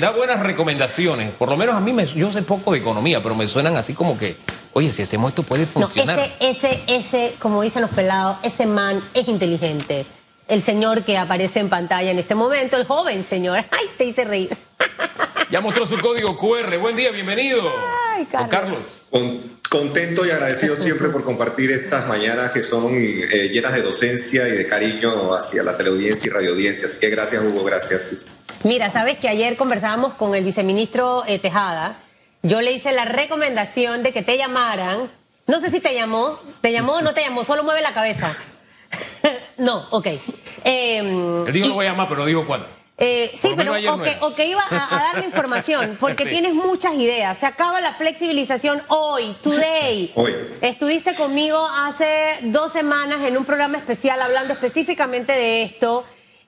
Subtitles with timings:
[0.00, 1.32] da buenas recomendaciones.
[1.32, 3.92] Por lo menos a mí, me, yo sé poco de economía, pero me suenan así
[3.92, 4.38] como que,
[4.72, 6.16] oye, si hacemos esto puede funcionar.
[6.16, 10.06] No, ese, ese, ese, como dicen los pelados, ese man es inteligente.
[10.48, 13.58] El señor que aparece en pantalla en este momento, el joven señor.
[13.70, 14.56] Ay, te hice reír.
[15.50, 16.78] Ya mostró su código QR.
[16.78, 17.70] Buen día, bienvenido.
[18.14, 19.08] Ay, Carlos.
[19.68, 24.52] contento y agradecido siempre por compartir estas mañanas que son eh, llenas de docencia y
[24.52, 26.86] de cariño hacia la teleaudiencia y radioaudiencia.
[26.86, 27.64] Así que gracias, Hugo.
[27.64, 28.24] Gracias,
[28.64, 31.98] Mira, sabes que ayer conversábamos con el viceministro eh, Tejada.
[32.42, 35.10] Yo le hice la recomendación de que te llamaran.
[35.48, 38.32] No sé si te llamó, te llamó o no te llamó, solo mueve la cabeza.
[39.58, 40.06] no, ok.
[40.64, 42.68] Eh, Él dijo lo voy a llamar, pero no dijo cuándo.
[42.98, 47.36] Eh, sí, pero o que, iba a, a, darle información, porque tienes muchas ideas.
[47.38, 50.12] Se acaba la flexibilización hoy, today.
[50.14, 50.34] Hoy.
[50.60, 56.04] Estuviste conmigo hace dos semanas en un programa especial hablando específicamente de esto.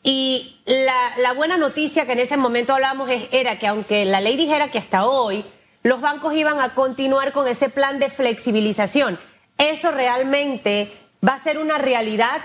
[0.07, 4.71] Y la, buena noticia que en ese momento hablamos era que aunque la ley dijera
[4.71, 5.47] que hasta hoy
[5.83, 9.19] los bancos iban a continuar con ese plan de flexibilización,
[9.57, 10.93] eso realmente
[11.27, 12.43] va a ser una realidad.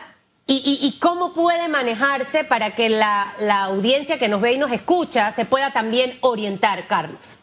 [0.52, 5.46] Y, cómo puede manejarse para que la, audiencia que nos ve y nos escucha se
[5.46, 7.38] pueda también orientar, Carlos.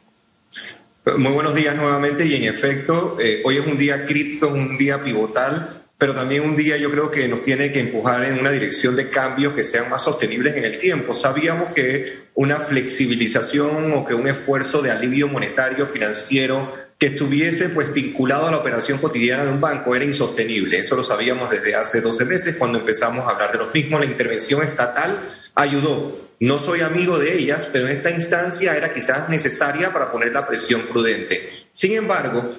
[1.17, 5.05] Muy buenos días nuevamente y en efecto, eh, hoy es un día crítico, un día
[5.05, 8.97] pivotal pero también un día yo creo que nos tiene que empujar en una dirección
[8.97, 11.15] de cambios que sean más sostenibles en el tiempo.
[11.15, 17.93] Sabíamos que una flexibilización o que un esfuerzo de alivio monetario, financiero, que estuviese pues
[17.93, 20.79] vinculado a la operación cotidiana de un banco era insostenible.
[20.79, 24.01] Eso lo sabíamos desde hace 12 meses cuando empezamos a hablar de los mismos.
[24.01, 26.27] La intervención estatal ayudó.
[26.41, 30.47] No soy amigo de ellas, pero en esta instancia era quizás necesaria para poner la
[30.47, 31.51] presión prudente.
[31.73, 32.55] Sin embargo,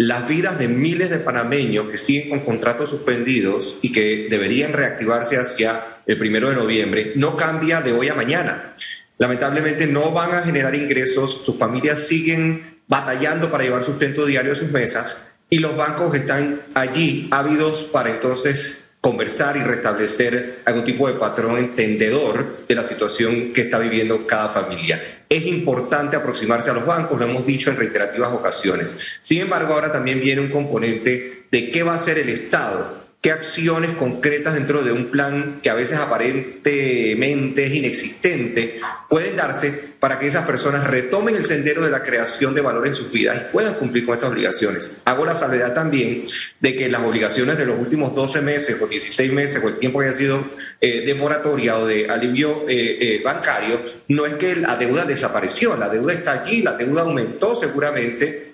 [0.00, 5.36] las vidas de miles de panameños que siguen con contratos suspendidos y que deberían reactivarse
[5.36, 8.74] hacia el primero de noviembre no cambia de hoy a mañana.
[9.18, 14.56] Lamentablemente no van a generar ingresos, sus familias siguen batallando para llevar sustento diario a
[14.56, 21.08] sus mesas y los bancos están allí ávidos para entonces conversar y restablecer algún tipo
[21.08, 25.02] de patrón entendedor de la situación que está viviendo cada familia.
[25.28, 28.96] Es importante aproximarse a los bancos, lo hemos dicho en reiterativas ocasiones.
[29.22, 33.32] Sin embargo, ahora también viene un componente de qué va a hacer el Estado qué
[33.32, 40.18] acciones concretas dentro de un plan que a veces aparentemente es inexistente pueden darse para
[40.18, 43.52] que esas personas retomen el sendero de la creación de valor en sus vidas y
[43.52, 45.02] puedan cumplir con estas obligaciones.
[45.04, 46.24] Hago la salvedad también
[46.60, 49.98] de que las obligaciones de los últimos 12 meses o 16 meses o el tiempo
[49.98, 50.42] que haya sido
[50.80, 55.76] eh, de moratoria o de alivio eh, eh, bancario, no es que la deuda desapareció,
[55.76, 58.49] la deuda está allí, la deuda aumentó seguramente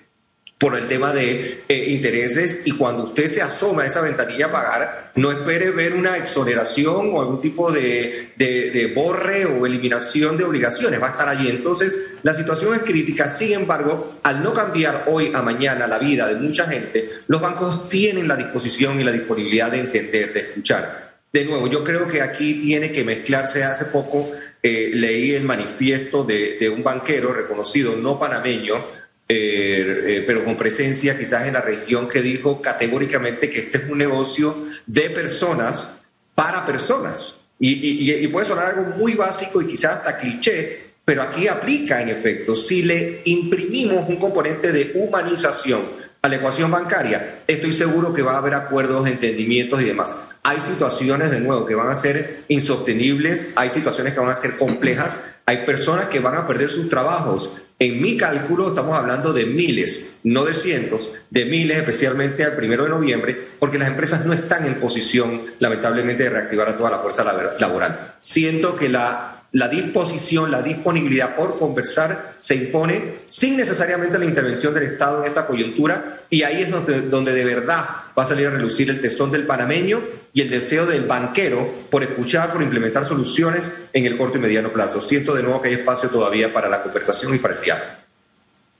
[0.57, 4.51] por el tema de eh, intereses y cuando usted se asoma a esa ventanilla a
[4.51, 10.45] pagar, no espere ver una exoneración o algún tipo de, de, borre o eliminación de
[10.45, 11.47] obligaciones, va a estar allí.
[11.49, 16.27] Entonces, la situación es crítica, sin embargo, al no cambiar hoy a mañana la vida
[16.27, 21.17] de mucha gente, los bancos tienen la disposición y la disponibilidad de entender, de escuchar.
[21.31, 24.31] De nuevo, yo creo que aquí tiene que mezclarse, hace poco
[24.63, 28.83] eh, leí el manifiesto de, de un banquero reconocido, no panameño,
[29.29, 33.89] eh, eh, pero con presencia quizás en la región que dijo categóricamente que este es
[33.89, 37.41] un negocio de personas para personas.
[37.59, 42.53] Y, puede sonar algo muy básico y quizás hasta cliché, pero aquí aplica en efecto.
[42.55, 48.33] Si le imprimimos un componente de humanización a la ecuación bancaria, estoy seguro que va
[48.33, 50.29] a haber acuerdos, entendimientos y demás.
[50.43, 54.57] Hay situaciones, de nuevo, que van a ser insostenibles, hay situaciones que van a ser
[54.57, 59.45] complejas, hay personas que van a perder sus trabajos, en mi cálculo estamos hablando de
[59.45, 64.33] miles, no de cientos, de miles, especialmente al primero de noviembre, porque las empresas no
[64.33, 67.23] están en posición, lamentablemente, de reactivar a toda la fuerza
[67.59, 68.15] laboral.
[68.19, 74.73] Siento que la, la disposición, la disponibilidad por conversar se impone sin necesariamente la intervención
[74.73, 77.85] del Estado en esta coyuntura, y ahí es donde, donde de verdad
[78.17, 80.01] va a salir a relucir el tesón del panameño
[80.33, 84.73] y el deseo del banquero por escuchar, por implementar soluciones en el corto y mediano
[84.73, 85.01] plazo.
[85.01, 87.89] Siento de nuevo que hay espacio todavía para la conversación y para el diálogo.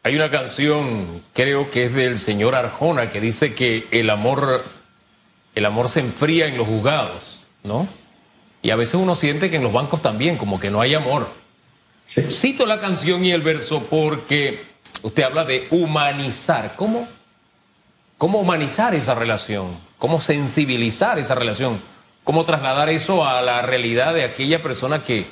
[0.03, 4.63] Hay una canción, creo que es del señor Arjona, que dice que el amor,
[5.56, 7.89] el amor se enfría en los juzgados, ¿no?
[8.68, 11.30] Y a veces uno siente que en los bancos también, como que no hay amor.
[12.06, 14.66] Cito la canción y el verso porque
[15.02, 16.75] usted habla de humanizar.
[16.75, 17.08] ¿Cómo?
[18.18, 19.88] ¿Cómo humanizar esa relación?
[19.98, 21.80] cómo sensibilizar esa relación,
[22.24, 25.25] cómo trasladar eso a la realidad de aquella persona que,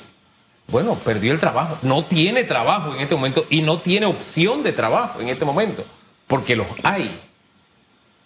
[0.66, 4.72] bueno, perdió el trabajo, no tiene trabajo en este momento y no tiene opción de
[4.72, 5.84] trabajo en este momento,
[6.26, 7.20] porque los hay.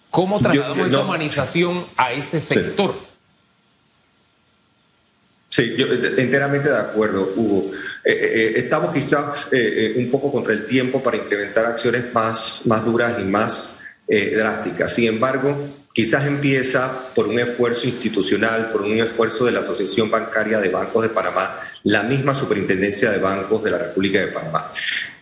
[0.09, 2.95] ¿Cómo trasladamos esa humanización a ese sector?
[2.99, 3.07] Sí,
[5.51, 5.87] yo
[6.17, 7.71] enteramente de acuerdo, Hugo.
[8.03, 9.47] estamos quizás
[9.95, 14.93] un poco contra el tiempo para implementar acciones más, más duras y más drásticas.
[14.93, 20.59] Sin embargo, quizás empieza por un esfuerzo institucional, por un esfuerzo de la Asociación Bancaria
[20.59, 24.71] de Bancos de Panamá, la misma Superintendencia de Bancos de la República de Panamá.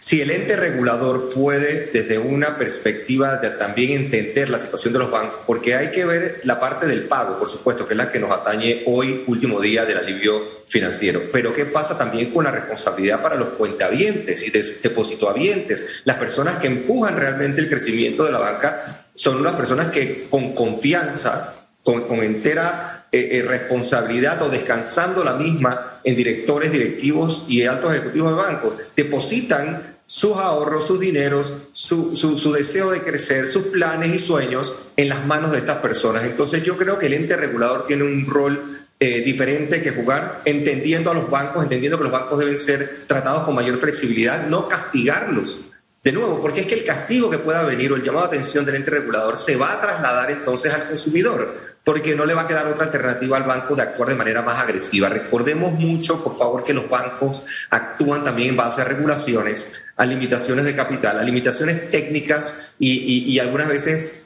[0.09, 5.11] Si el ente regulador puede, desde una perspectiva de también entender la situación de los
[5.11, 8.17] bancos, porque hay que ver la parte del pago, por supuesto, que es la que
[8.17, 11.29] nos atañe hoy, último día del alivio financiero.
[11.31, 16.01] Pero ¿qué pasa también con la responsabilidad para los cuentavientes y depositohabientes?
[16.05, 20.55] Las personas que empujan realmente el crecimiento de la banca son unas personas que con
[20.55, 21.53] confianza,
[21.83, 27.91] con, con entera eh, eh, responsabilidad o descansando la misma en directores, directivos y altos
[27.93, 34.11] ejecutivos de bancos, depositan sus ahorros, sus dineros, su, su, deseo de crecer, sus planes
[34.11, 36.23] y sueños en las manos de estas personas.
[36.23, 41.11] Entonces yo creo que el ente regulador tiene un rol eh, diferente que jugar, entendiendo
[41.11, 45.59] a los bancos, entendiendo que los bancos deben ser tratados con mayor flexibilidad, no castigarlos.
[46.03, 48.65] De nuevo, porque es que el castigo que pueda venir o el llamado de atención
[48.65, 52.47] del ente regulador se va a trasladar entonces al consumidor porque no le va a
[52.47, 55.09] quedar otra alternativa al banco de actuar de manera más agresiva.
[55.09, 60.65] Recordemos mucho, por favor, que los bancos actúan también en base a regulaciones, a limitaciones
[60.65, 64.25] de capital, a limitaciones técnicas y, algunas veces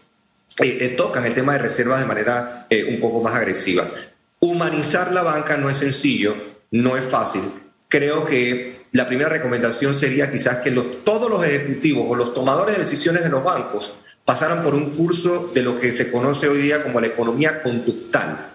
[0.59, 3.89] eh, eh, tocan el tema de reservas de manera eh, un poco más agresiva.
[4.39, 6.35] Humanizar la banca no es sencillo,
[6.71, 7.43] no es fácil.
[7.87, 10.71] Creo que la primera recomendación sería quizás que
[11.03, 15.51] todos los ejecutivos o los tomadores de decisiones de los bancos pasaron por un curso
[15.53, 18.53] de lo que se conoce hoy día como la economía conductal,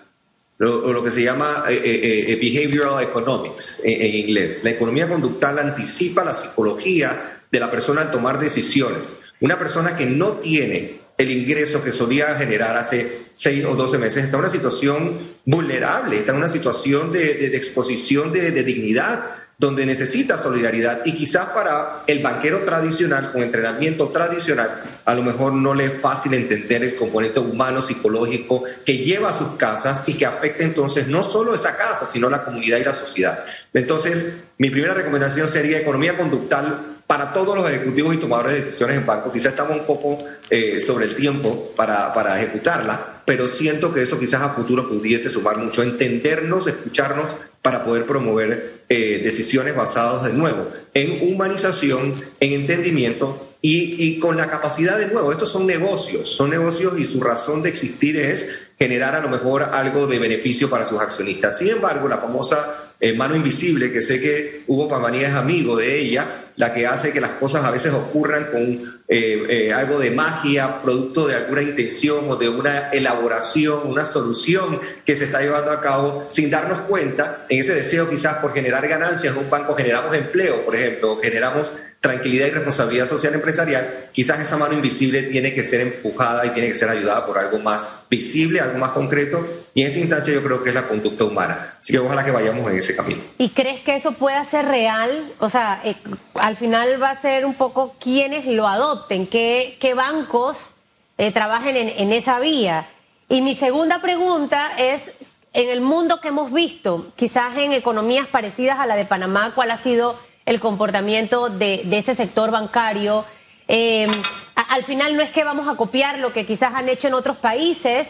[0.61, 4.65] o lo que se llama eh, eh, eh, behavioral economics en, inglés.
[4.65, 9.21] La economía conductal anticipa la psicología de la persona al tomar decisiones.
[9.41, 14.25] Una persona que no tiene el ingreso que solía generar hace seis o doce meses
[14.25, 19.85] está en una situación vulnerable, está en una situación de exposición de, de dignidad donde
[19.85, 25.73] necesita solidaridad y quizás para el banquero tradicional, con entrenamiento tradicional, a lo mejor no
[25.73, 30.27] le es fácil entender el componente humano, psicológico que lleva a sus casas y que
[30.27, 33.43] afecta entonces no solo esa casa, sino la comunidad y la sociedad.
[33.73, 38.99] Entonces, mi primera recomendación sería economía conductal para todos los ejecutivos y tomadores de decisiones
[38.99, 39.33] en bancos.
[39.33, 40.19] Quizás estamos un poco
[40.51, 45.31] eh, sobre el tiempo para, para ejecutarla, pero siento que eso quizás a futuro pudiese
[45.31, 47.29] sumar mucho, entendernos, escucharnos
[47.63, 54.37] para poder promover eh, decisiones basadas de nuevo en humanización, en entendimiento y, y, con
[54.37, 55.33] la capacidad de nuevo.
[55.33, 59.63] Estos son negocios, son negocios y su razón de existir es generar a lo mejor
[59.63, 61.59] algo de beneficio para sus accionistas.
[61.59, 66.01] Sin embargo, la famosa eh, mano invisible, que sé que Hugo Famanía es amigo de
[66.01, 70.11] ella, la que hace que las cosas a veces ocurran con eh, eh, algo de
[70.11, 75.71] magia, producto de alguna intención o de una elaboración, una solución que se está llevando
[75.71, 80.17] a cabo sin darnos cuenta, en ese deseo quizás por generar ganancias un banco, generamos
[80.17, 85.65] empleo, por ejemplo, generamos tranquilidad y responsabilidad social empresarial, quizás esa mano invisible tiene que
[85.65, 89.45] ser empujada y tiene que ser ayudada por algo más visible, algo más concreto.
[89.75, 91.77] Y en esta instancia yo creo que es la conducta humana.
[91.81, 93.23] Así que ojalá que vayamos en ese camino.
[93.37, 95.33] ¿Y crees que eso pueda ser real?
[95.41, 95.97] O sea, eh,
[96.35, 100.71] al final va a ser un poco quienes lo adopten, qué, qué bancos
[101.17, 102.89] eh, trabajen en, en esa vía.
[103.29, 105.15] Y mi segunda pregunta es,
[105.53, 109.71] en el mundo que hemos visto, quizás en economías parecidas a la de Panamá, ¿cuál
[109.71, 110.19] ha sido
[110.49, 113.27] el comportamiento de, ese sector bancario.
[113.69, 114.07] Eh,
[114.55, 117.37] al final no es que vamos a copiar lo que quizás han hecho en otros
[117.37, 118.09] países,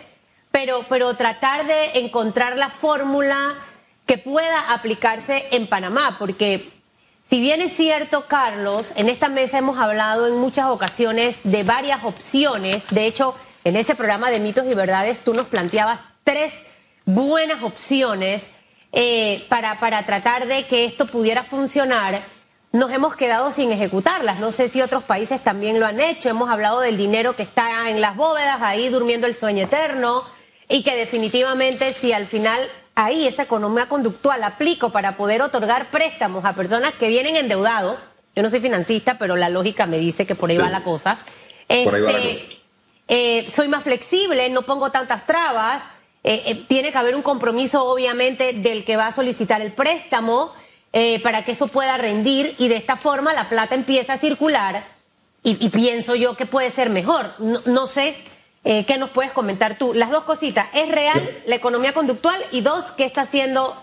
[0.52, 3.57] pero, pero tratar de encontrar la fórmula
[4.07, 6.71] que pueda aplicarse en Panamá, porque
[7.25, 12.04] si bien es cierto, Carlos, en esta mesa hemos hablado en muchas ocasiones de varias
[12.04, 16.52] opciones, de hecho, en ese programa de mitos y verdades tú nos planteabas tres
[17.04, 18.49] buenas opciones
[18.92, 22.23] eh, para, para tratar de que esto pudiera funcionar,
[22.73, 24.40] nos hemos quedado sin ejecutarlas.
[24.40, 26.28] No sé si otros países también lo han hecho.
[26.28, 30.25] Hemos hablado del dinero que está en las bóvedas, ahí durmiendo el sueño eterno,
[30.68, 32.61] y que definitivamente si al final
[32.95, 37.99] ahí esa economía conductual aplico para poder otorgar préstamos a personas que vienen endeudados,
[38.35, 41.16] yo no soy financista, pero la lógica me dice que por ahí va la cosa.
[41.85, 42.59] por ahí va la este, cosa.
[43.09, 45.83] Eh, soy más flexible, no pongo tantas trabas
[46.28, 50.52] eh, eh, tiene que haber un compromiso, obviamente, del que va a solicitar el préstamo
[50.92, 54.87] eh, para que eso pueda rendir y de esta forma la plata empieza a circular
[55.42, 57.32] y, pienso yo que puede ser mejor.
[57.38, 58.14] No, sé
[58.62, 59.94] qué nos puedes comentar tú.
[59.94, 62.37] Las dos cositas, ¿es real la economía conductual?
[62.52, 63.82] Y dos, ¿qué está haciendo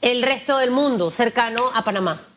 [0.00, 2.29] el resto del mundo cercano a Panamá?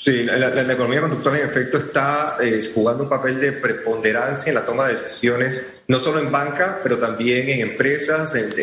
[0.00, 4.64] Sí, la, economía conductual en efecto está eh, jugando un papel de preponderancia en la
[4.64, 8.54] toma de decisiones, no solo en banca, pero también en empresas, en,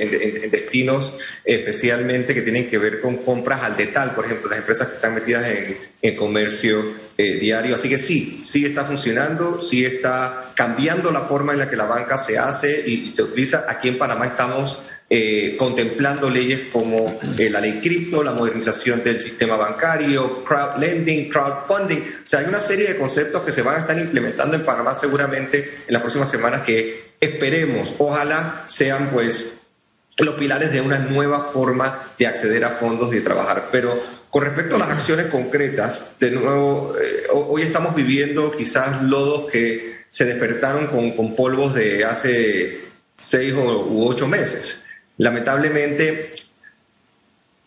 [0.50, 4.94] destinos especialmente que tienen que ver con compras al detal, por ejemplo, las empresas que
[4.94, 5.46] están metidas
[6.01, 7.75] en, comercio eh, diario.
[7.75, 11.86] Así que sí, sí está funcionando, sí está cambiando la forma en la que la
[11.86, 13.65] banca se hace y se utiliza.
[13.68, 19.21] Aquí en Panamá estamos eh, contemplando leyes como eh, la ley cripto, la modernización del
[19.21, 22.00] sistema bancario, crowd lending, crowdfunding.
[22.00, 24.95] O sea, hay una serie de conceptos que se van a estar implementando en Panamá
[24.95, 29.53] seguramente en las próximas semanas que esperemos, ojalá sean pues
[30.17, 33.69] los pilares de una nueva forma de acceder a fondos y de trabajar.
[33.71, 39.51] Pero con respecto a las acciones concretas, de nuevo, eh, hoy estamos viviendo quizás lodos
[39.51, 42.85] que se despertaron con, con polvos de hace
[43.19, 44.85] seis u ocho meses
[45.17, 46.34] lamentablemente,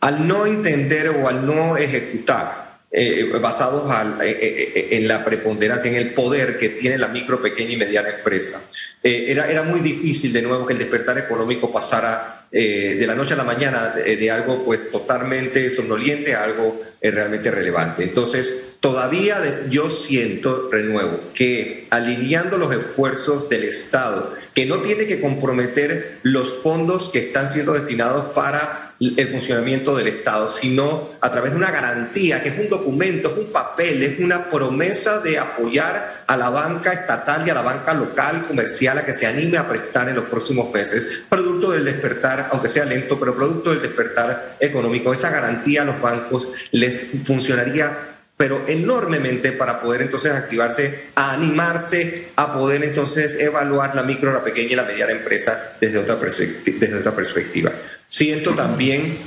[0.01, 3.85] al no entender o al no ejecutar, eh, basados
[4.23, 8.09] eh, eh, en la preponderancia, en el poder que tiene la micro, pequeña y mediana
[8.09, 8.63] empresa,
[9.03, 13.37] era, era muy difícil de nuevo que el despertar económico pasara de la noche a
[13.37, 18.05] la mañana de, algo pues totalmente somnoliente a algo realmente relevante.
[18.05, 25.21] Entonces, todavía yo siento, renuevo, que alineando los esfuerzos del Estado, que no tiene que
[25.21, 31.53] comprometer los fondos que están siendo destinados para el funcionamiento del Estado, sino a través
[31.53, 36.25] de una garantía, que es un documento, es un papel, es una promesa de apoyar
[36.27, 39.69] a la banca estatal y a la banca local, comercial, a que se anime a
[39.69, 44.57] prestar en los próximos meses, producto del despertar, aunque sea lento, pero producto del despertar
[44.59, 45.13] económico.
[45.13, 48.08] Esa garantía a los bancos les funcionaría
[48.39, 54.45] pero enormemente para poder entonces activarse, a animarse, a poder entonces evaluar la micro, la
[54.45, 57.73] pequeña y la mediana empresa desde otra, desde otra perspectiva.
[58.07, 59.19] Siento también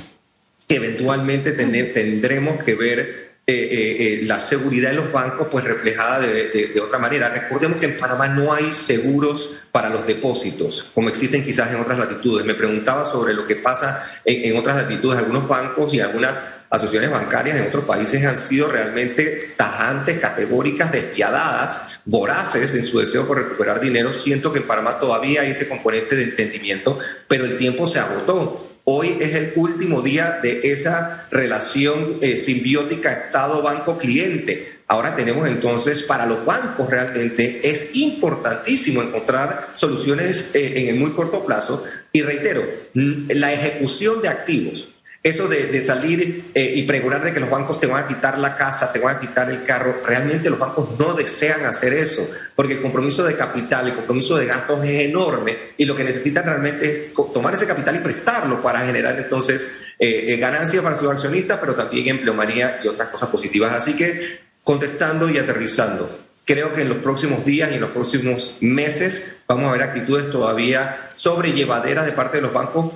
[0.66, 6.20] que eventualmente tendremos que ver eh, eh, eh, la seguridad en los bancos pues reflejada
[6.20, 7.28] de, otra manera.
[7.28, 11.98] Recordemos que en Panamá no hay seguros para los depósitos, como existen quizás en otras
[11.98, 12.46] latitudes.
[12.46, 15.18] Me preguntaba sobre lo que pasa en, otras latitudes.
[15.18, 16.40] Algunos bancos y algunas
[16.72, 23.26] asociaciones bancarias en otros países han sido realmente tajantes, categóricas, despiadadas, voraces en su deseo
[23.26, 24.14] por recuperar dinero.
[24.14, 26.98] Siento que en Panamá todavía hay ese componente de entendimiento,
[27.28, 28.70] pero el tiempo se agotó.
[28.84, 34.80] Hoy es el último día de esa relación eh, simbiótica Estado-banco-cliente.
[34.88, 41.12] Ahora tenemos entonces, para los bancos realmente es importantísimo encontrar soluciones eh, en el muy
[41.12, 41.84] corto plazo.
[42.12, 42.64] Y reitero,
[42.94, 47.86] la ejecución de activos eso de, salir eh, y pregonar de que los bancos te
[47.86, 51.14] van a quitar la casa, te van a quitar el carro, realmente los bancos no
[51.14, 55.84] desean hacer eso, porque el compromiso de capital, el compromiso de gastos es enorme y
[55.84, 60.36] lo que necesitan realmente es tomar ese capital y prestarlo para generar entonces eh, eh,
[60.38, 63.72] ganancias para sus accionistas, pero también empleomanía y otras cosas positivas.
[63.76, 68.56] Así que contestando y aterrizando, creo que en los próximos días y en los próximos
[68.60, 72.92] meses vamos a ver actitudes todavía sobrellevaderas de parte de los bancos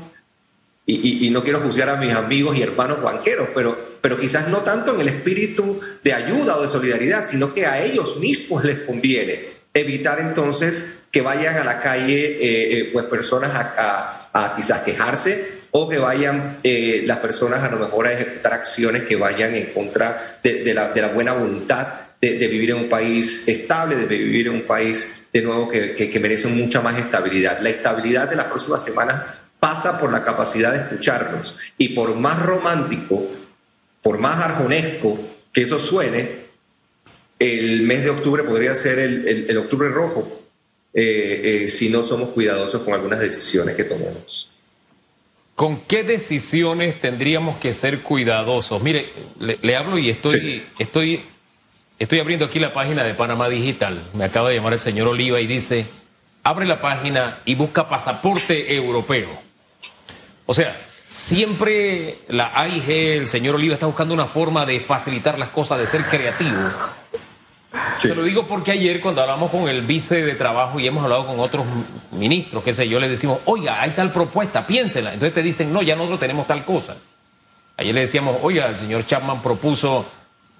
[0.88, 4.94] y, no quiero juzgar a mis amigos y hermanos banqueros, pero, pero quizás no tanto
[4.94, 9.56] en el espíritu de ayuda o de solidaridad, sino que a ellos mismos les conviene
[9.74, 14.12] evitar entonces que vayan a la calle eh, eh, pues personas a,
[14.54, 19.16] quizás quejarse o que vayan eh, las personas a lo mejor a ejecutar acciones que
[19.16, 21.86] vayan en contra de, la, buena voluntad
[22.20, 26.20] de, vivir en un país estable, de vivir en un país de nuevo que, que
[26.20, 27.60] merece mucha más estabilidad.
[27.60, 29.22] La estabilidad de las próximas semanas
[29.60, 31.56] pasa por la capacidad de escucharnos.
[31.78, 33.26] Y por más romántico,
[34.02, 35.18] por más arjonesco
[35.52, 36.46] que eso suene,
[37.38, 40.42] el mes de octubre podría ser el, octubre rojo
[40.94, 44.50] eh, eh, si no somos cuidadosos con algunas decisiones que tomemos.
[45.54, 48.82] ¿Con qué decisiones tendríamos que ser cuidadosos?
[48.82, 51.22] Mire, le, hablo y estoy, estoy,
[51.98, 54.10] estoy abriendo aquí la página de Panamá Digital.
[54.12, 55.86] Me acaba de llamar el señor Oliva y dice,
[56.42, 59.45] abre la página y busca pasaporte europeo.
[60.46, 65.50] O sea, siempre la AIG, el señor Oliva, está buscando una forma de facilitar las
[65.50, 66.58] cosas, de ser creativo.
[67.98, 71.26] Se lo digo porque ayer cuando hablamos con el vice de trabajo y hemos hablado
[71.26, 71.64] con otros
[72.12, 75.12] ministros, qué sé yo, le decimos, oiga, hay tal propuesta, piénsela.
[75.12, 76.96] Entonces te dicen, no, ya nosotros tenemos tal cosa.
[77.76, 80.06] Ayer le decíamos, oiga, el señor Chapman propuso,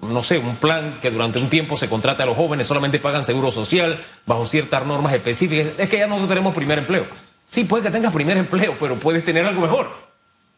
[0.01, 3.25] no sé, un plan que durante un tiempo se contrate a los jóvenes, solamente pagan
[3.25, 5.67] seguro social bajo ciertas normas específicas.
[5.77, 7.05] Es que ya nosotros tenemos primer empleo.
[7.47, 9.89] Sí, puede que tengas primer empleo, pero puedes tener algo mejor,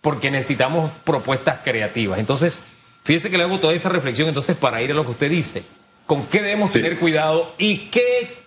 [0.01, 2.19] porque necesitamos propuestas creativas.
[2.19, 2.60] Entonces,
[3.03, 5.63] fíjese que le hago toda esa reflexión entonces para ir a lo que usted dice.
[6.05, 8.43] ¿Con qué debemos tener cuidado y qué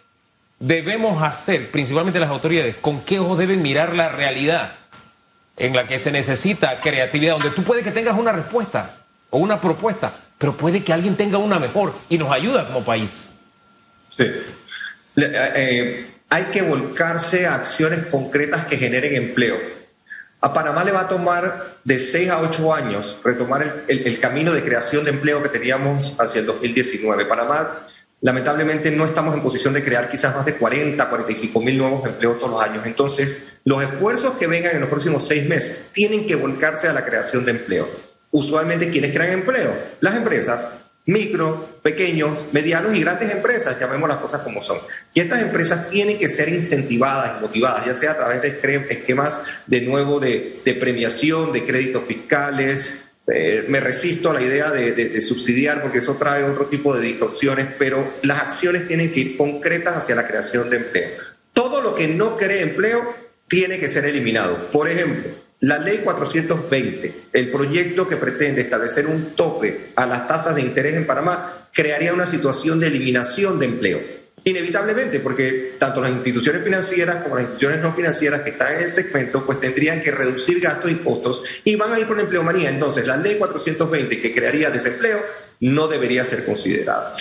[0.59, 2.75] debemos hacer, principalmente las autoridades?
[2.77, 4.75] ¿Con qué ojos deben mirar la realidad
[5.57, 8.99] en la que se necesita creatividad, donde tú puedes que tengas una respuesta
[9.31, 13.33] o una propuesta, pero puede que alguien tenga una mejor y nos ayuda como país.
[14.11, 14.25] Sí.
[14.25, 14.53] Eh,
[15.17, 19.55] eh, hay que volcarse a acciones concretas que generen empleo.
[20.41, 24.55] A Panamá le va a tomar de 6 a 8 años retomar el, el, camino
[24.55, 27.27] de creación de empleo que teníamos hacia el 2019.
[27.27, 27.83] Panamá,
[28.23, 32.39] lamentablemente, no estamos en posición de crear quizás más de 40, 45 mil nuevos empleos
[32.39, 32.87] todos los años.
[32.87, 37.05] Entonces, los esfuerzos que vengan en los próximos seis meses tienen que volcarse a la
[37.05, 37.91] creación de empleo.
[38.31, 39.71] Usualmente, ¿quiénes crean empleo?
[40.01, 40.67] Las empresas
[41.07, 44.79] micro, pequeños, medianos y grandes empresas, llamemos las cosas como son.
[45.15, 48.49] Y estas empresas tienen que ser incentivadas y motivadas, ya sea a través de
[48.91, 53.05] esquemas de nuevo de, premiación, de créditos fiscales.
[53.27, 57.07] Eh, me resisto a la idea de, de, subsidiar porque eso trae otro tipo de
[57.07, 61.11] distorsiones, pero las acciones tienen que ir concretas hacia la creación de empleo.
[61.53, 63.15] Todo lo que no cree empleo
[63.47, 64.71] tiene que ser eliminado.
[64.71, 70.57] Por ejemplo, la ley 420, el proyecto que pretende establecer un tope a las tasas
[70.57, 74.01] de interés en Panamá, crearía una situación de eliminación de empleo.
[74.43, 78.93] Inevitablemente, porque tanto las instituciones financieras como las instituciones no financieras que están en el
[78.93, 82.69] segmento, pues tendrían que reducir gastos y costos y van a ir por la empleomanía.
[82.69, 85.23] Entonces, la ley 420 que crearía desempleo
[85.61, 87.15] no debería ser considerada.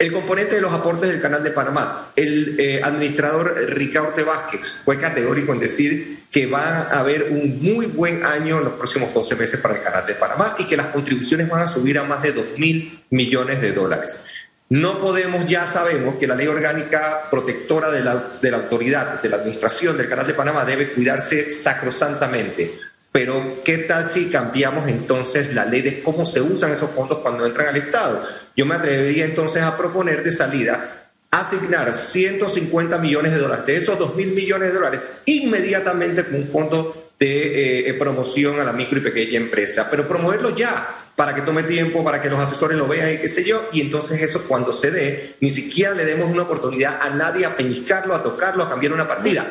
[0.00, 2.12] El componente de los aportes del Canal de Panamá.
[2.16, 7.84] El eh, administrador Ricardo Vázquez fue categórico en decir que va a haber un muy
[7.84, 10.86] buen año en los próximos 12 meses para el Canal de Panamá y que las
[10.86, 14.24] contribuciones van a subir a más de 2 mil millones de dólares.
[14.70, 19.28] No podemos, ya sabemos que la ley orgánica protectora de la, de la autoridad, de
[19.28, 22.80] la administración del Canal de Panamá debe cuidarse sacrosantamente.
[23.12, 27.44] Pero, ¿qué tal si cambiamos entonces la ley de cómo se usan esos fondos cuando
[27.44, 28.24] entran al Estado?
[28.56, 31.00] Yo me atrevería entonces a proponer de salida
[31.30, 36.50] asignar 150 millones de dólares, de esos 2 mil millones de dólares, inmediatamente con un
[36.50, 41.42] fondo de eh, promoción a la micro y pequeña empresa, pero promoverlo ya, para que
[41.42, 44.44] tome tiempo, para que los asesores lo vean y qué sé yo, y entonces eso
[44.48, 48.64] cuando se dé, ni siquiera le demos una oportunidad a nadie a peñiscarlo, a tocarlo,
[48.64, 49.46] a cambiar una partida.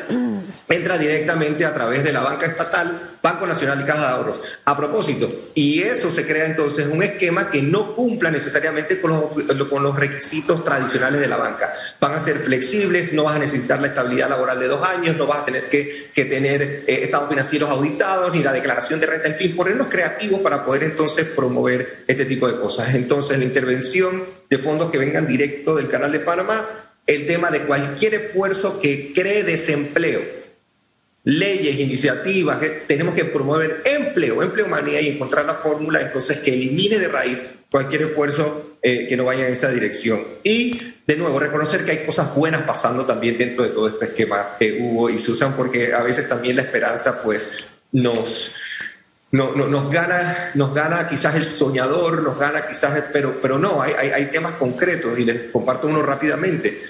[0.68, 4.38] Entra directamente a través de la banca estatal, Banco Nacional y Caja de Ahorros.
[4.64, 9.96] A propósito, y eso se crea entonces un esquema que no cumpla necesariamente con los,
[9.96, 11.74] requisitos tradicionales de la banca.
[12.00, 15.26] Van a ser flexibles, no vas a necesitar la estabilidad laboral de dos años, no
[15.26, 19.36] vas a tener que, tener eh, estados financieros auditados, ni la declaración de renta, en
[19.36, 22.94] fin, ponernos creativos para poder entonces promover ver este tipo de cosas.
[22.94, 26.68] Entonces, la intervención de fondos que vengan directo del Canal de Panamá,
[27.06, 30.39] el tema de cualquier esfuerzo que cree desempleo,
[31.24, 36.98] leyes, iniciativas, que tenemos que promover empleo, empleomanía y encontrar la fórmula entonces que elimine
[36.98, 40.22] de raíz cualquier esfuerzo eh, que no vaya en esa dirección.
[40.42, 44.56] Y de nuevo, reconocer que hay cosas buenas pasando también dentro de todo este esquema
[44.58, 48.54] que hubo y se usan porque a veces también la esperanza pues nos
[49.32, 53.80] no, no, nos, gana, nos gana quizás el soñador, nos gana quizás, pero, pero no,
[53.80, 56.82] hay, hay, temas concretos y les comparto uno rápidamente.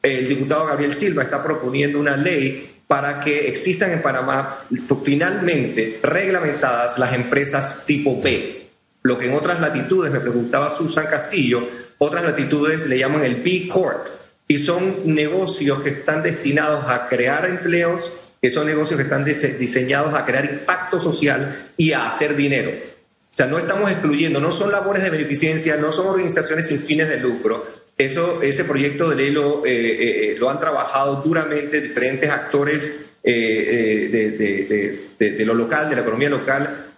[0.00, 4.66] El diputado Gabriel Silva está proponiendo una ley para que existan en Panamá
[5.04, 8.68] finalmente reglamentadas las empresas tipo B.
[9.02, 13.68] Lo que en otras latitudes, me preguntaba Susan Castillo, otras latitudes le llaman el B
[13.72, 14.08] Corp
[14.48, 20.12] y son negocios que están destinados a crear empleos que son negocios que están diseñados
[20.12, 22.72] a crear impacto social y a hacer dinero.
[22.72, 27.08] O sea, no estamos excluyendo, no son labores de beneficencia, no son organizaciones sin fines
[27.08, 27.68] de lucro.
[28.00, 34.08] Eso, ese proyecto de ley lo, eh, eh, lo han trabajado duramente diferentes actores eh,
[34.10, 36.94] de, de, lo local, de la economía local.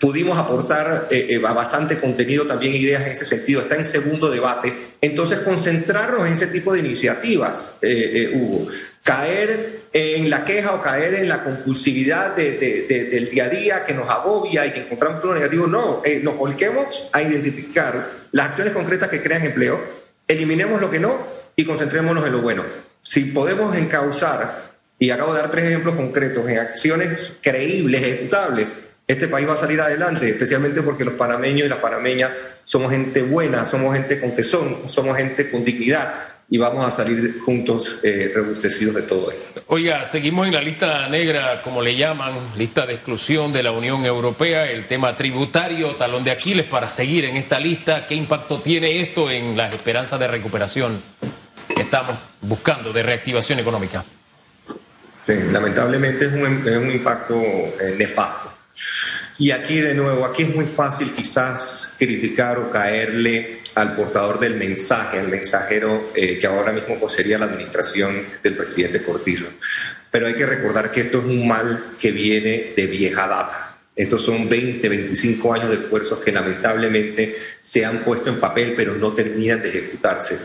[0.00, 1.10] pudimos aportar
[1.42, 3.60] bastante contenido, también ideas en ese sentido.
[3.60, 4.72] Está en segundo debate.
[5.02, 7.74] Entonces, concentrarnos en ese tipo de iniciativas,
[8.32, 8.68] Hugo.
[9.08, 14.10] Caer en la queja o caer en la compulsividad del día a día que nos
[14.10, 15.66] agobia y que encontramos todo negativo.
[15.66, 19.80] No, eh, nos volquemos a identificar las acciones concretas que crean empleo,
[20.26, 22.64] eliminemos lo que no y concentrémonos en lo bueno.
[23.02, 29.26] Si podemos encauzar, y acabo de dar tres ejemplos concretos, en acciones creíbles, ejecutables, este
[29.26, 33.64] país va a salir adelante, especialmente porque los panameños y las panameñas somos gente buena,
[33.64, 38.94] somos gente con tesón, somos gente con dignidad y vamos a salir juntos eh, robustecidos
[38.94, 39.62] de todo esto.
[39.66, 44.06] Oiga, seguimos en la lista negra, como le llaman, lista de exclusión de la Unión
[44.06, 48.06] Europea, el tema tributario, talón de Aquiles, para seguir en esta lista.
[48.06, 51.02] ¿Qué impacto tiene esto en las esperanzas de recuperación
[51.74, 54.04] que estamos buscando, de reactivación económica?
[55.26, 58.54] Sí, lamentablemente es un, es un impacto eh, nefasto.
[59.36, 64.56] Y aquí de nuevo, aquí es muy fácil quizás criticar o caerle al portador del
[64.56, 69.46] mensaje, al mensajero eh, que ahora mismo poseería la administración del presidente Cortizo.
[70.10, 73.76] Pero hay que recordar que esto es un mal que viene de vieja data.
[73.94, 78.96] Estos son 20, 25 años de esfuerzos que lamentablemente se han puesto en papel, pero
[78.96, 80.38] no terminan de ejecutarse.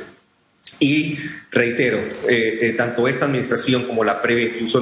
[0.79, 1.17] Y
[1.51, 1.97] reitero,
[2.29, 4.79] eh, eh, tanto esta administración como la previa, incluso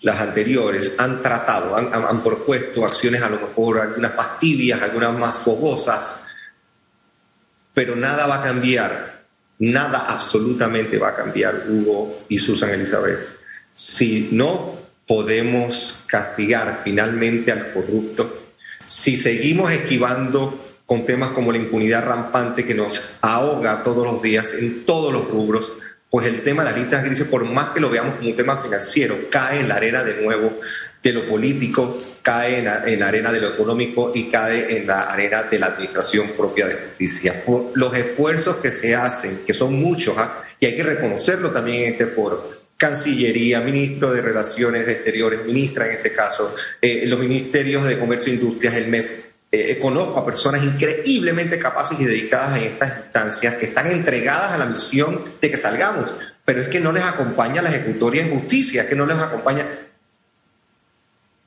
[0.00, 5.12] las anteriores, han tratado, han, han, propuesto acciones a lo mejor algunas más tibias, algunas
[5.18, 6.21] más fogosas,
[7.74, 9.24] pero nada va a cambiar,
[9.58, 13.18] nada absolutamente va a cambiar, Hugo y Susan Elizabeth.
[13.74, 18.42] Si no podemos castigar finalmente al corrupto,
[18.86, 24.52] si seguimos esquivando con temas como la impunidad rampante que nos ahoga todos los días
[24.54, 25.72] en todos los rubros,
[26.10, 28.58] pues el tema de las listas grises, por más que lo veamos como un tema
[28.58, 30.60] financiero, cae en la arena de nuevo
[31.02, 35.42] de lo político, cae en la, arena de lo económico y cae en la arena
[35.42, 37.42] de la administración propia de justicia.
[37.74, 40.44] Los esfuerzos que se hacen, que son muchos, ¿ah?
[40.60, 45.92] y hay que reconocerlo también en este foro, Cancillería, ministro de Relaciones Exteriores, ministra en
[45.92, 49.12] este caso, eh, los ministerios de Comercio e Industrias, el MEF,
[49.52, 54.58] eh, conozco a personas increíblemente capaces y dedicadas en estas instancias que están entregadas a
[54.58, 58.82] la misión de que salgamos, pero es que no les acompaña la ejecutoria en justicia,
[58.82, 59.66] es que no les acompaña...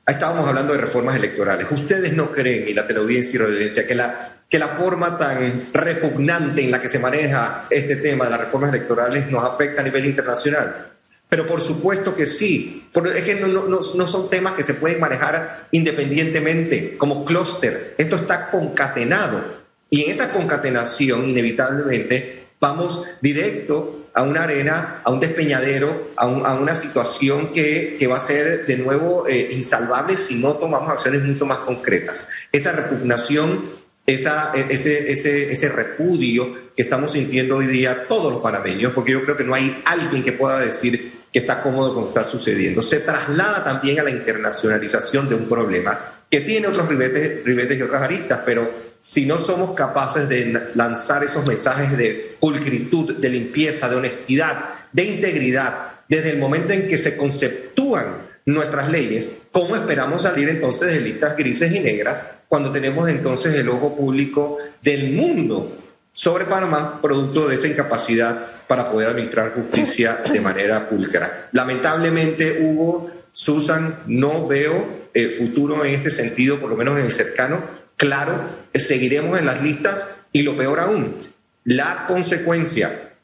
[0.06, 1.66] Estábamos hablando de reformas electorales.
[1.68, 6.62] ¿Ustedes no creen, y la teleaudiencia y radioaudiencia, que la, que la forma tan repugnante
[6.62, 10.06] en la que se maneja este tema de las reformas electorales nos afecta a nivel
[10.06, 10.92] internacional?
[11.28, 12.88] Pero por supuesto que sí.
[13.16, 17.94] Es que no, no, no, son temas que se pueden manejar independientemente, como clústeres.
[17.98, 19.56] Esto está concatenado.
[19.90, 26.74] Y en esa concatenación, inevitablemente, vamos directo a una arena, a un despeñadero, a, una
[26.74, 31.44] situación que, que, va a ser de nuevo eh, insalvable si no tomamos acciones mucho
[31.44, 32.26] más concretas.
[32.50, 33.72] Esa repugnación,
[34.06, 39.22] e, ese, ese, ese repudio que estamos sintiendo hoy día todos los panameños, porque yo
[39.22, 42.30] creo que no hay alguien que pueda decir que está cómodo con lo que está
[42.30, 42.80] sucediendo.
[42.80, 47.82] Se traslada también a la internacionalización de un problema que tiene otros ribetes, ribetes y
[47.82, 53.88] otras aristas, pero si no somos capaces de lanzar esos mensajes de pulcritud, de limpieza,
[53.88, 60.22] de honestidad, de integridad, desde el momento en que se conceptúan nuestras leyes, ¿cómo esperamos
[60.22, 65.78] salir entonces de listas grises y negras cuando tenemos entonces el ojo público del mundo
[66.12, 71.48] sobre Panamá, producto de esa incapacidad para poder administrar justicia de manera pulcra.
[71.52, 77.12] Lamentablemente, Hugo, Susan, no veo eh, futuro en este sentido, por lo menos en el
[77.12, 77.64] cercano.
[77.96, 81.16] Claro, seguiremos en las listas y lo peor aún,
[81.64, 83.14] la consecuencia,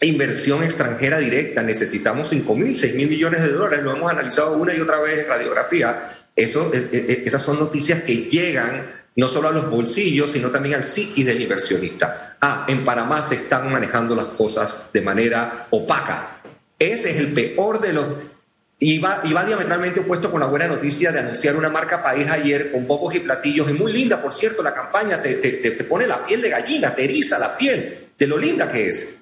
[0.00, 4.72] inversión extranjera directa, necesitamos 5 mil, 6 mil millones de dólares, lo hemos analizado una
[4.72, 6.08] y otra vez en radiografía.
[6.36, 10.76] Eso, eh, eh, esas son noticias que llegan no solo a los bolsillos, sino también
[10.76, 12.36] al psiquis del inversionista.
[12.40, 16.40] Ah, en Panamá se están manejando las cosas de manera opaca.
[16.78, 18.06] Ese es el peor de los...
[18.82, 22.86] Y va, diametralmente opuesto con la buena noticia de anunciar una marca país ayer con
[22.86, 23.70] bobos y platillos.
[23.70, 27.04] Y muy linda, por cierto, la campaña te, te, pone la piel de gallina, te
[27.04, 29.16] eriza la piel de lo linda que es.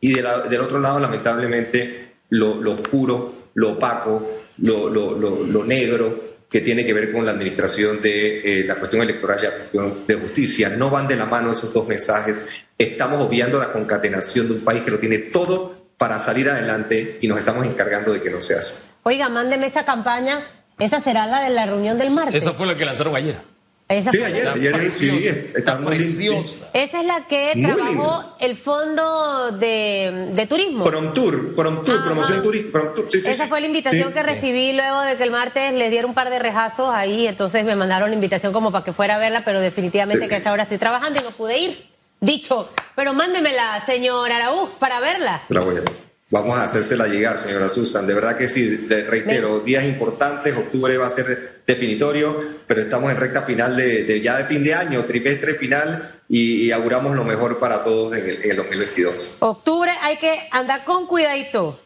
[0.00, 6.60] Y del otro lado, lamentablemente, lo, lo oscuro, lo opaco, lo, lo, lo negro, que
[6.60, 10.14] tiene que ver con la administración de eh, la cuestión electoral y la cuestión de
[10.14, 10.68] justicia.
[10.68, 12.40] No van de la mano esos dos mensajes.
[12.78, 17.26] Estamos obviando la concatenación de un país que lo tiene todo para salir adelante y
[17.26, 18.91] nos estamos encargando de que no sea así.
[19.04, 20.46] Oiga, mándeme esta campaña.
[20.78, 22.34] Esa será la de la reunión del martes.
[22.34, 23.52] Esa fue la que lanzaron ayer.
[23.88, 26.70] Esa sí, ayer, ayer sí, está, muy preciosa.
[26.72, 30.84] Esa es la que trabajó el fondo de, de turismo.
[30.84, 33.30] Promtour, Promtour, promoción turística.
[33.30, 36.30] Esa fue la invitación que recibí luego de que el martes les dieron un par
[36.30, 39.60] de rejazos ahí, entonces me mandaron la invitación como para que fuera a verla, pero
[39.60, 41.86] definitivamente que a esta hora estoy trabajando y no pude ir.
[42.20, 45.42] Dicho, pero mándemela, señor Araúz, para verla.
[45.48, 46.11] La voy a ver.
[46.32, 48.06] Vamos a hacérsela llegar, señora Susan.
[48.06, 52.34] De verdad que sí, reitero, días importantes, octubre va a ser definitorio,
[52.66, 57.14] pero estamos en recta final de, ya de fin de año, trimestre final, y, auguramos
[57.14, 59.36] lo mejor para todos en el, 2022.
[59.40, 61.78] Octubre hay que andar con cuidadito.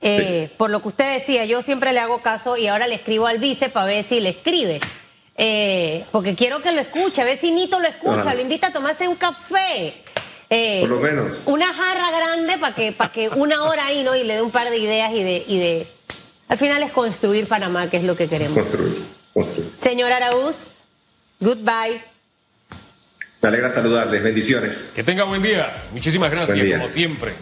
[0.00, 3.26] Eh, por lo que usted decía, yo siempre le hago caso y ahora le escribo
[3.26, 4.78] al vice para ver si le escribe.
[5.36, 8.72] Eh, porque quiero que lo escuche, a ver si Nito lo escucha, lo invita a
[8.72, 9.94] tomarse un café.
[10.50, 11.44] Eh, Por lo menos.
[11.46, 14.16] Una jarra grande para que, para que una hora ahí, ¿no?
[14.16, 15.88] Y le dé un par de ideas y de, y de.
[16.48, 18.58] Al final es construir Panamá, que es lo que queremos.
[18.58, 19.70] Construir, construir.
[19.78, 20.56] Señor Araúz,
[21.38, 22.02] goodbye.
[23.40, 24.22] Me alegra saludarles.
[24.22, 24.92] Bendiciones.
[24.94, 25.84] Que tenga buen día.
[25.92, 27.34] Muchísimas gracias, como siempre.